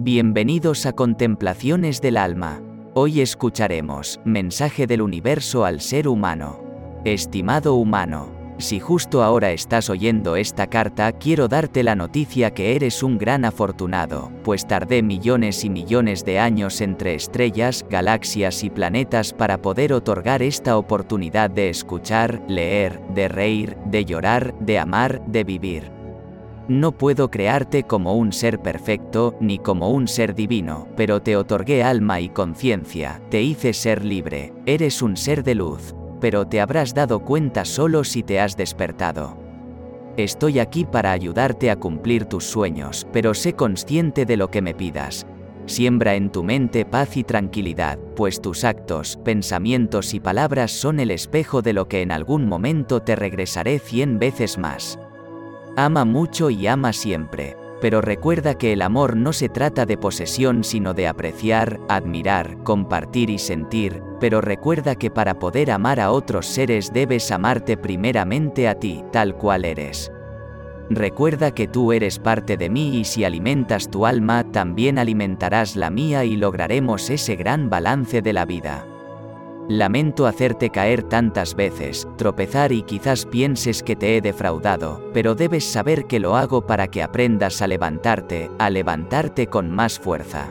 [0.00, 2.62] Bienvenidos a Contemplaciones del Alma.
[2.94, 6.62] Hoy escucharemos Mensaje del Universo al Ser Humano.
[7.04, 13.02] Estimado humano, si justo ahora estás oyendo esta carta, quiero darte la noticia que eres
[13.02, 19.32] un gran afortunado, pues tardé millones y millones de años entre estrellas, galaxias y planetas
[19.32, 25.42] para poder otorgar esta oportunidad de escuchar, leer, de reír, de llorar, de amar, de
[25.42, 25.97] vivir.
[26.68, 31.82] No puedo crearte como un ser perfecto, ni como un ser divino, pero te otorgué
[31.82, 36.92] alma y conciencia, te hice ser libre, eres un ser de luz, pero te habrás
[36.92, 39.38] dado cuenta solo si te has despertado.
[40.18, 44.74] Estoy aquí para ayudarte a cumplir tus sueños, pero sé consciente de lo que me
[44.74, 45.26] pidas.
[45.64, 51.12] Siembra en tu mente paz y tranquilidad, pues tus actos, pensamientos y palabras son el
[51.12, 54.98] espejo de lo que en algún momento te regresaré cien veces más.
[55.80, 60.64] Ama mucho y ama siempre, pero recuerda que el amor no se trata de posesión
[60.64, 66.46] sino de apreciar, admirar, compartir y sentir, pero recuerda que para poder amar a otros
[66.46, 70.10] seres debes amarte primeramente a ti, tal cual eres.
[70.90, 75.90] Recuerda que tú eres parte de mí y si alimentas tu alma, también alimentarás la
[75.90, 78.84] mía y lograremos ese gran balance de la vida.
[79.68, 85.64] Lamento hacerte caer tantas veces, tropezar y quizás pienses que te he defraudado, pero debes
[85.64, 90.48] saber que lo hago para que aprendas a levantarte, a levantarte con más fuerza.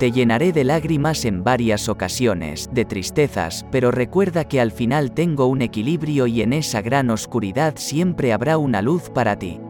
[0.00, 5.46] Te llenaré de lágrimas en varias ocasiones, de tristezas, pero recuerda que al final tengo
[5.46, 9.60] un equilibrio y en esa gran oscuridad siempre habrá una luz para ti.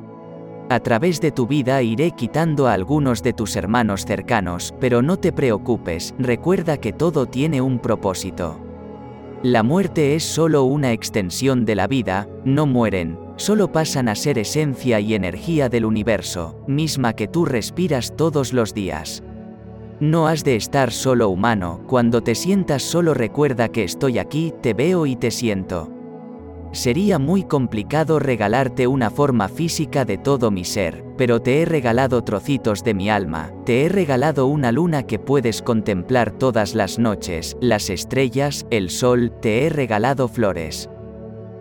[0.68, 5.16] A través de tu vida iré quitando a algunos de tus hermanos cercanos, pero no
[5.16, 8.58] te preocupes, recuerda que todo tiene un propósito.
[9.44, 14.38] La muerte es solo una extensión de la vida, no mueren, solo pasan a ser
[14.38, 19.22] esencia y energía del universo, misma que tú respiras todos los días.
[20.00, 24.74] No has de estar solo humano, cuando te sientas solo recuerda que estoy aquí, te
[24.74, 25.95] veo y te siento.
[26.76, 32.22] Sería muy complicado regalarte una forma física de todo mi ser, pero te he regalado
[32.22, 37.56] trocitos de mi alma, te he regalado una luna que puedes contemplar todas las noches,
[37.62, 40.90] las estrellas, el sol, te he regalado flores.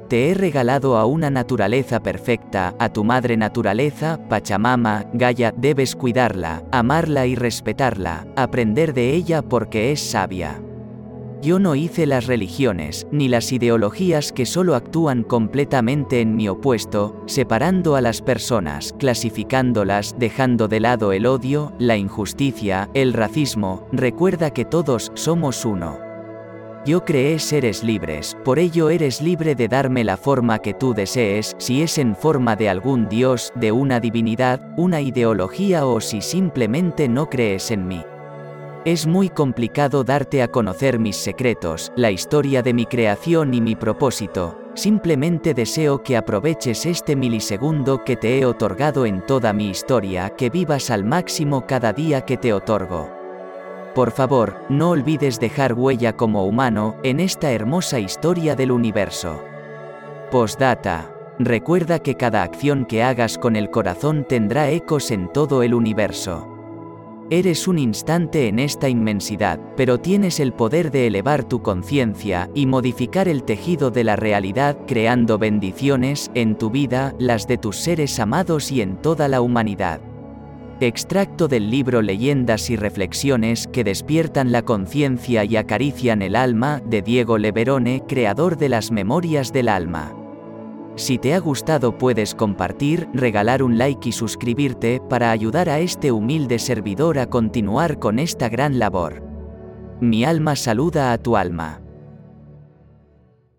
[0.10, 6.62] Te he regalado a una naturaleza perfecta, a tu madre naturaleza, Pachamama, Gaia, debes cuidarla,
[6.74, 10.62] amarla y respetarla, aprender de ella porque es sabia.
[11.42, 17.22] Yo no hice las religiones, ni las ideologías que solo actúan completamente en mi opuesto,
[17.28, 24.52] separando a las personas, clasificándolas, dejando de lado el odio, la injusticia, el racismo, recuerda
[24.52, 26.00] que todos somos uno.
[26.86, 31.56] Yo creé seres libres, por ello eres libre de darme la forma que tú desees,
[31.58, 37.08] si es en forma de algún dios, de una divinidad, una ideología o si simplemente
[37.08, 38.04] no crees en mí.
[38.86, 43.76] Es muy complicado darte a conocer mis secretos, la historia de mi creación y mi
[43.76, 50.30] propósito, simplemente deseo que aproveches este milisegundo que te he otorgado en toda mi historia,
[50.30, 53.10] que vivas al máximo cada día que te otorgo.
[53.96, 59.44] Por favor, no olvides dejar huella como humano en esta hermosa historia del universo.
[60.30, 61.12] Postdata.
[61.40, 66.55] Recuerda que cada acción que hagas con el corazón tendrá ecos en todo el universo.
[67.32, 72.68] Eres un instante en esta inmensidad, pero tienes el poder de elevar tu conciencia y
[72.68, 78.20] modificar el tejido de la realidad creando bendiciones en tu vida, las de tus seres
[78.20, 80.02] amados y en toda la humanidad.
[80.80, 87.02] Extracto del libro Leyendas y Reflexiones que despiertan la conciencia y acarician el alma de
[87.02, 90.25] Diego Leverone, creador de las Memorias del Alma.
[90.96, 96.14] Si te ha gustado puedes compartir, regalar un like y suscribirte para ayudar a este
[96.14, 99.22] humilde servidor a continuar con esta gran labor.
[100.00, 101.85] Mi alma saluda a tu alma.